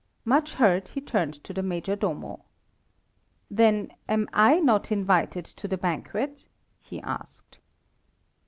Much 0.25 0.53
hurt 0.53 0.87
he 0.87 0.99
turned 0.99 1.35
to 1.43 1.53
the 1.53 1.61
Major 1.61 1.95
Domo. 1.95 2.43
"Then 3.51 3.91
am 4.09 4.27
I 4.33 4.59
not 4.59 4.91
invited 4.91 5.45
to 5.45 5.67
the 5.67 5.77
banquet?" 5.77 6.47
he 6.81 6.99
asked. 7.03 7.59